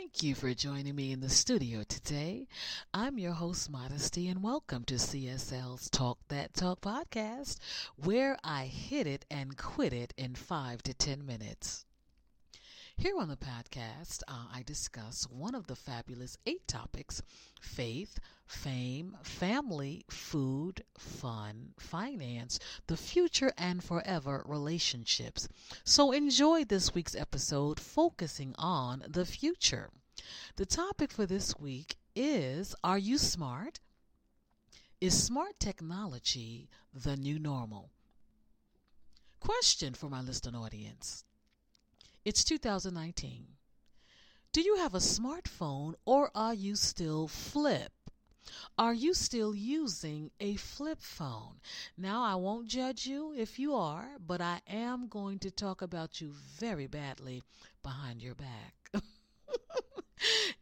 Thank 0.00 0.22
you 0.22 0.34
for 0.34 0.54
joining 0.54 0.94
me 0.94 1.12
in 1.12 1.20
the 1.20 1.28
studio 1.28 1.82
today. 1.82 2.48
I'm 2.94 3.18
your 3.18 3.34
host, 3.34 3.68
Modesty, 3.68 4.28
and 4.28 4.42
welcome 4.42 4.82
to 4.84 4.94
CSL's 4.94 5.90
Talk 5.90 6.16
That 6.28 6.54
Talk 6.54 6.80
podcast, 6.80 7.58
where 7.96 8.38
I 8.42 8.64
hit 8.64 9.06
it 9.06 9.26
and 9.30 9.58
quit 9.58 9.92
it 9.92 10.14
in 10.16 10.36
five 10.36 10.82
to 10.84 10.94
ten 10.94 11.26
minutes. 11.26 11.84
Here 13.00 13.18
on 13.18 13.28
the 13.28 13.36
podcast, 13.38 14.22
uh, 14.28 14.44
I 14.52 14.62
discuss 14.62 15.26
one 15.30 15.54
of 15.54 15.66
the 15.68 15.74
fabulous 15.74 16.36
eight 16.44 16.68
topics 16.68 17.22
faith, 17.58 18.18
fame, 18.46 19.16
family, 19.22 20.04
food, 20.10 20.84
fun, 20.98 21.72
finance, 21.78 22.58
the 22.88 22.98
future, 22.98 23.54
and 23.56 23.82
forever 23.82 24.44
relationships. 24.46 25.48
So 25.82 26.12
enjoy 26.12 26.66
this 26.66 26.94
week's 26.94 27.14
episode 27.14 27.80
focusing 27.80 28.54
on 28.58 29.02
the 29.08 29.24
future. 29.24 29.88
The 30.56 30.66
topic 30.66 31.10
for 31.10 31.24
this 31.24 31.58
week 31.58 31.96
is 32.14 32.74
Are 32.84 32.98
you 32.98 33.16
smart? 33.16 33.80
Is 35.00 35.22
smart 35.22 35.58
technology 35.58 36.68
the 36.92 37.16
new 37.16 37.38
normal? 37.38 37.92
Question 39.40 39.94
for 39.94 40.10
my 40.10 40.20
listening 40.20 40.60
audience. 40.60 41.24
It's 42.22 42.44
2019. 42.44 43.46
Do 44.52 44.60
you 44.60 44.76
have 44.76 44.94
a 44.94 44.98
smartphone 44.98 45.94
or 46.04 46.30
are 46.34 46.52
you 46.52 46.76
still 46.76 47.28
flip? 47.28 47.92
Are 48.76 48.92
you 48.92 49.14
still 49.14 49.54
using 49.54 50.30
a 50.38 50.56
flip 50.56 51.00
phone? 51.00 51.60
Now, 51.96 52.22
I 52.22 52.34
won't 52.34 52.68
judge 52.68 53.06
you 53.06 53.32
if 53.32 53.58
you 53.58 53.74
are, 53.74 54.18
but 54.18 54.42
I 54.42 54.60
am 54.68 55.08
going 55.08 55.38
to 55.38 55.50
talk 55.50 55.80
about 55.80 56.20
you 56.20 56.32
very 56.58 56.86
badly 56.86 57.42
behind 57.82 58.20
your 58.20 58.34
back. 58.34 58.92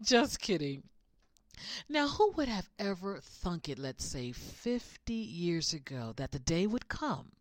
Just 0.01 0.41
kidding. 0.41 0.85
Now, 1.89 2.07
who 2.07 2.31
would 2.37 2.49
have 2.49 2.71
ever 2.79 3.21
thunk 3.21 3.69
it, 3.69 3.81
let's 3.81 4.05
say 4.05 4.31
50 4.31 5.13
years 5.13 5.73
ago, 5.73 6.13
that 6.17 6.31
the 6.31 6.39
day 6.39 6.69
would 6.69 6.89
come 6.89 7.33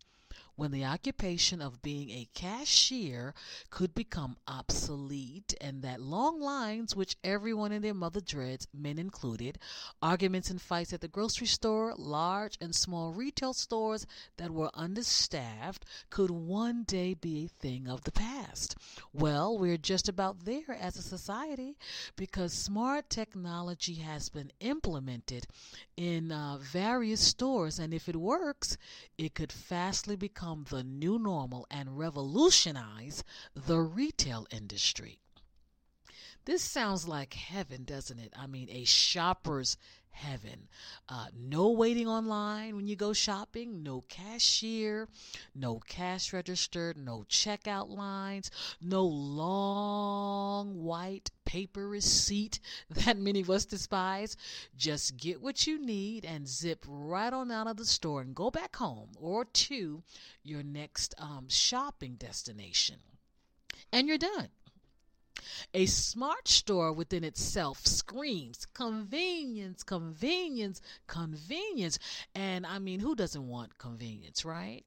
when 0.58 0.72
the 0.72 0.84
occupation 0.84 1.62
of 1.62 1.84
being 1.84 2.10
a 2.10 2.28
cashier 2.34 3.34
could 3.70 3.94
become 3.94 4.36
obsolete 4.48 5.54
and 5.62 5.84
that 5.84 6.02
long 6.02 6.42
lines, 6.42 6.96
which 6.96 7.16
everyone 7.24 7.72
and 7.72 7.84
their 7.84 7.94
mother 7.94 8.20
dreads, 8.20 8.68
men 8.74 8.98
included, 8.98 9.60
arguments 10.02 10.50
and 10.50 10.60
fights 10.60 10.92
at 10.92 11.00
the 11.00 11.08
grocery 11.08 11.46
store, 11.46 11.94
large 11.96 12.58
and 12.60 12.74
small 12.74 13.14
retail 13.14 13.54
stores 13.54 14.08
that 14.38 14.50
were 14.50 14.72
understaffed, 14.74 15.86
could 16.10 16.32
one 16.32 16.84
day 16.84 17.14
be 17.14 17.46
a 17.46 17.62
thing 17.62 17.88
of 17.88 18.04
the 18.04 18.12
past. 18.12 18.76
Well, 19.14 19.60
we're 19.60 19.78
just 19.78 20.10
about 20.10 20.46
there 20.46 20.76
as 20.82 20.98
a 20.98 21.04
society 21.04 21.78
because 22.16 22.52
smart 22.52 23.12
technology 23.12 23.96
has 23.96 24.30
been 24.30 24.52
implemented 24.60 25.46
in 25.96 26.32
uh, 26.32 26.58
various 26.60 27.22
stores, 27.22 27.78
and 27.78 27.94
if 27.94 28.10
it 28.10 28.16
works, 28.16 28.78
it 29.20 29.36
could 29.36 29.52
fastly 29.52 30.16
become 30.16 30.47
become 30.48 30.66
the 30.70 30.84
new 30.84 31.20
normal 31.20 31.68
and 31.70 31.98
revolutionize 31.98 33.22
the 33.54 33.80
retail 33.80 34.48
industry. 34.50 35.20
This 36.48 36.64
sounds 36.64 37.06
like 37.06 37.34
heaven, 37.34 37.84
doesn't 37.84 38.20
it? 38.20 38.32
I 38.34 38.48
mean, 38.48 38.70
a 38.72 38.86
shopper's 38.86 39.76
heaven. 40.12 40.70
Uh, 41.10 41.28
no 41.38 41.72
waiting 41.72 42.08
online 42.08 42.78
when 42.78 42.88
you 42.88 42.96
go 42.96 43.12
shopping, 43.12 43.84
no 43.84 44.06
cashier, 44.08 45.10
no 45.54 45.80
cash 45.80 46.32
register, 46.32 46.94
no 46.96 47.26
checkout 47.28 47.90
lines, 47.90 48.50
no 48.80 49.04
long 49.04 50.82
white 50.86 51.32
paper 51.44 51.86
receipt 51.86 52.62
that 52.92 53.18
many 53.18 53.42
of 53.42 53.50
us 53.50 53.66
despise. 53.66 54.38
Just 54.78 55.18
get 55.18 55.42
what 55.42 55.68
you 55.68 55.86
need 55.86 56.24
and 56.24 56.48
zip 56.48 56.86
right 56.88 57.34
on 57.34 57.52
out 57.52 57.68
of 57.68 57.76
the 57.76 57.86
store 57.86 58.22
and 58.22 58.34
go 58.34 58.50
back 58.50 58.78
home 58.78 59.10
or 59.20 59.44
to 59.44 60.02
your 60.44 60.64
next 60.64 61.14
um, 61.18 61.50
shopping 61.50 62.16
destination. 62.16 63.00
And 63.92 64.08
you're 64.08 64.18
done. 64.18 64.48
A 65.74 65.86
smart 65.86 66.48
store 66.48 66.92
within 66.92 67.24
itself 67.24 67.86
screams 67.86 68.66
convenience, 68.74 69.84
convenience, 69.84 70.82
convenience. 71.08 72.00
And 72.34 72.66
I 72.66 72.80
mean, 72.80 73.00
who 73.00 73.16
doesn't 73.16 73.48
want 73.48 73.78
convenience, 73.78 74.46
right? 74.46 74.86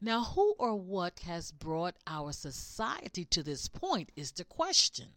Now, 0.00 0.22
who 0.22 0.54
or 0.58 0.76
what 0.76 1.20
has 1.20 1.50
brought 1.50 1.96
our 2.06 2.32
society 2.32 3.24
to 3.26 3.42
this 3.42 3.68
point 3.68 4.10
is 4.14 4.30
the 4.30 4.44
question. 4.44 5.08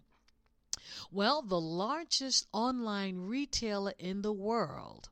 Well, 1.12 1.42
the 1.42 1.60
largest 1.60 2.48
online 2.52 3.18
retailer 3.18 3.94
in 4.00 4.22
the 4.22 4.34
world, 4.34 5.10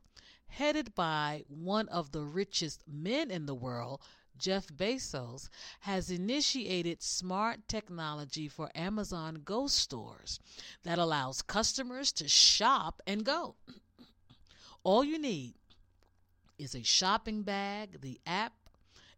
headed 0.48 0.94
by 0.94 1.44
one 1.48 1.88
of 1.88 2.12
the 2.12 2.22
richest 2.22 2.82
men 2.88 3.30
in 3.30 3.46
the 3.46 3.54
world, 3.54 4.00
Jeff 4.38 4.66
Bezos, 4.68 5.48
has 5.80 6.10
initiated 6.10 7.02
smart 7.02 7.66
technology 7.68 8.48
for 8.48 8.70
Amazon 8.74 9.42
Go 9.44 9.66
stores 9.66 10.40
that 10.82 10.98
allows 10.98 11.42
customers 11.42 12.12
to 12.12 12.28
shop 12.28 13.00
and 13.06 13.24
go. 13.24 13.56
All 14.84 15.04
you 15.04 15.18
need 15.18 15.54
is 16.58 16.74
a 16.74 16.82
shopping 16.82 17.42
bag, 17.42 18.00
the 18.00 18.20
app, 18.26 18.52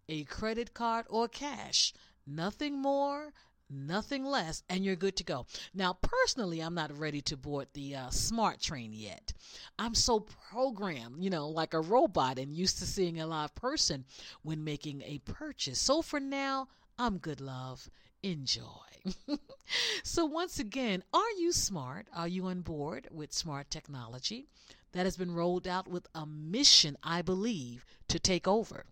a 0.08 0.24
credit 0.24 0.74
card, 0.74 1.06
or 1.08 1.28
cash. 1.28 1.92
Nothing 2.26 2.78
more, 2.78 3.32
nothing 3.70 4.24
less, 4.24 4.62
and 4.68 4.84
you're 4.84 4.96
good 4.96 5.16
to 5.16 5.24
go. 5.24 5.46
Now, 5.74 5.94
personally, 6.00 6.60
I'm 6.60 6.74
not 6.74 6.96
ready 6.96 7.20
to 7.22 7.36
board 7.36 7.68
the 7.72 7.96
uh, 7.96 8.10
smart 8.10 8.60
train 8.60 8.92
yet. 8.92 9.32
I'm 9.78 9.94
so 9.94 10.20
programmed, 10.20 11.22
you 11.22 11.30
know, 11.30 11.48
like 11.48 11.74
a 11.74 11.80
robot 11.80 12.38
and 12.38 12.52
used 12.52 12.78
to 12.78 12.86
seeing 12.86 13.20
a 13.20 13.26
live 13.26 13.54
person 13.54 14.04
when 14.42 14.64
making 14.64 15.02
a 15.02 15.18
purchase. 15.18 15.78
So 15.78 16.02
for 16.02 16.20
now, 16.20 16.68
I'm 16.98 17.18
good, 17.18 17.40
love. 17.40 17.90
Enjoy. 18.22 18.64
so, 20.02 20.24
once 20.24 20.58
again, 20.58 21.04
are 21.14 21.30
you 21.38 21.52
smart? 21.52 22.08
Are 22.12 22.26
you 22.26 22.46
on 22.46 22.62
board 22.62 23.06
with 23.12 23.32
smart 23.32 23.70
technology 23.70 24.46
that 24.92 25.06
has 25.06 25.16
been 25.16 25.34
rolled 25.34 25.68
out 25.68 25.86
with 25.86 26.08
a 26.14 26.26
mission, 26.26 26.96
I 27.02 27.22
believe, 27.22 27.84
to 28.08 28.18
take 28.18 28.48
over? 28.48 28.86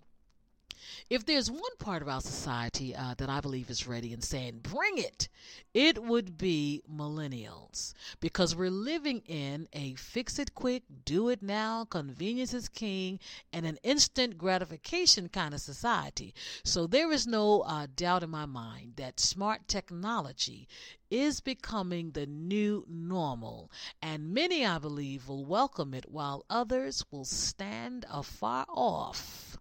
If 1.09 1.25
there's 1.25 1.51
one 1.51 1.77
part 1.79 2.03
of 2.03 2.09
our 2.09 2.21
society 2.21 2.95
uh, 2.95 3.15
that 3.19 3.31
I 3.31 3.41
believe 3.41 3.71
is 3.71 3.87
ready 3.87 4.13
and 4.13 4.23
saying, 4.23 4.61
bring 4.63 4.99
it, 4.99 5.29
it 5.73 6.03
would 6.03 6.37
be 6.37 6.83
millennials. 6.91 7.95
Because 8.21 8.55
we're 8.55 8.71
living 8.71 9.23
in 9.27 9.69
a 9.73 9.95
fix 9.95 10.39
it 10.39 10.55
quick, 10.55 10.83
do 11.05 11.29
it 11.29 11.43
now, 11.43 11.85
convenience 11.85 12.53
is 12.53 12.69
king, 12.69 13.21
and 13.53 13.65
an 13.65 13.79
instant 13.83 14.37
gratification 14.37 15.29
kind 15.29 15.55
of 15.55 15.61
society. 15.61 16.35
So 16.65 16.87
there 16.87 17.13
is 17.13 17.27
no 17.27 17.61
uh, 17.61 17.87
doubt 17.95 18.23
in 18.23 18.31
my 18.31 18.47
mind 18.47 18.95
that 18.97 19.21
smart 19.21 19.69
technology 19.69 20.69
is 21.11 21.41
becoming 21.41 22.11
the 22.11 22.27
new 22.27 22.85
normal, 22.89 23.71
and 24.03 24.35
many, 24.35 24.67
I 24.67 24.79
believe, 24.79 25.29
will 25.29 25.45
welcome 25.45 25.95
it 25.95 26.11
while 26.11 26.45
others 26.51 27.05
will 27.11 27.25
stand 27.25 28.05
afar 28.11 28.67
off 28.69 29.57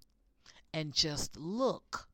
and 0.76 0.94
just 0.94 1.38
look, 1.38 2.08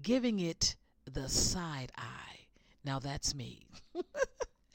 giving 0.00 0.40
it 0.40 0.74
the 1.04 1.28
side 1.28 1.92
eye. 1.98 2.46
Now 2.82 2.98
that's 2.98 3.34
me. 3.34 3.66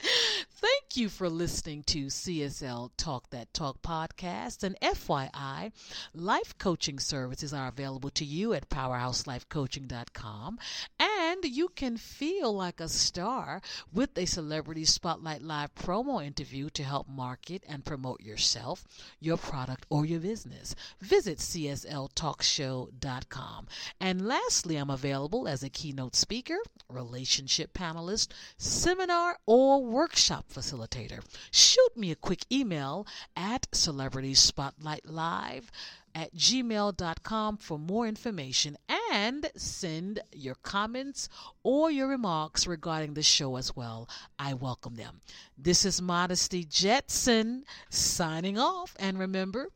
Thank 0.00 0.96
you 0.96 1.08
for 1.08 1.28
listening 1.28 1.82
to 1.88 2.06
CSL 2.06 2.90
Talk 2.96 3.30
That 3.30 3.52
Talk 3.52 3.82
podcast. 3.82 4.62
And 4.62 4.78
FYI, 4.80 5.72
life 6.14 6.56
coaching 6.56 7.00
services 7.00 7.52
are 7.52 7.66
available 7.66 8.10
to 8.10 8.24
you 8.24 8.54
at 8.54 8.68
powerhouselifecoaching.com. 8.68 10.58
And 11.00 11.23
you 11.46 11.68
can 11.68 11.96
feel 11.96 12.52
like 12.52 12.80
a 12.80 12.88
star 12.88 13.62
with 13.92 14.18
a 14.18 14.26
Celebrity 14.26 14.84
Spotlight 14.84 15.42
Live 15.42 15.72
promo 15.74 16.24
interview 16.24 16.70
to 16.70 16.82
help 16.82 17.08
market 17.08 17.62
and 17.68 17.84
promote 17.84 18.20
yourself, 18.20 18.84
your 19.20 19.36
product, 19.36 19.86
or 19.90 20.04
your 20.04 20.18
business. 20.20 20.74
Visit 21.00 21.38
CSLTalkshow.com. 21.38 23.66
And 24.00 24.26
lastly, 24.26 24.76
I'm 24.76 24.90
available 24.90 25.48
as 25.48 25.62
a 25.62 25.70
keynote 25.70 26.16
speaker, 26.16 26.58
relationship 26.88 27.72
panelist, 27.72 28.28
seminar, 28.56 29.38
or 29.46 29.84
workshop 29.84 30.46
facilitator. 30.52 31.22
Shoot 31.50 31.96
me 31.96 32.10
a 32.10 32.16
quick 32.16 32.44
email 32.50 33.06
at 33.36 33.66
Celebrity 33.72 34.34
Spotlight 34.34 35.06
Live 35.06 35.70
at 36.14 36.34
gmail.com 36.34 37.56
for 37.56 37.78
more 37.78 38.06
information 38.06 38.76
and 39.14 39.48
send 39.54 40.18
your 40.32 40.56
comments 40.56 41.28
or 41.62 41.88
your 41.88 42.08
remarks 42.08 42.66
regarding 42.66 43.14
the 43.14 43.22
show 43.22 43.54
as 43.54 43.76
well. 43.76 44.08
I 44.40 44.54
welcome 44.54 44.96
them. 44.96 45.20
This 45.56 45.84
is 45.84 46.02
Modesty 46.02 46.64
Jetson 46.64 47.64
signing 47.88 48.58
off. 48.58 48.96
And 48.98 49.16
remember, 49.16 49.68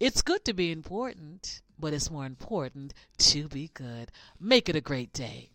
it's 0.00 0.22
good 0.22 0.46
to 0.46 0.54
be 0.54 0.72
important, 0.72 1.60
but 1.78 1.92
it's 1.92 2.10
more 2.10 2.24
important 2.24 2.94
to 3.18 3.48
be 3.48 3.70
good. 3.74 4.10
Make 4.40 4.70
it 4.70 4.76
a 4.76 4.80
great 4.80 5.12
day. 5.12 5.50